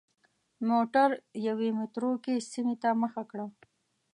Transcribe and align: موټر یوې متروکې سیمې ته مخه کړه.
موټر 0.69 1.09
یوې 1.47 1.69
متروکې 1.79 2.35
سیمې 2.51 2.75
ته 2.81 2.89
مخه 3.01 3.23
کړه. 3.31 3.45